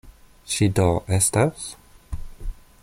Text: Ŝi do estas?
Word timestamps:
Ŝi 0.53 0.69
do 0.79 0.87
estas? 1.19 1.69